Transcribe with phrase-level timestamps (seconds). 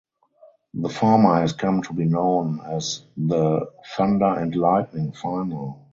[0.73, 5.79] The former has come to be known as the "thunder and lightning final".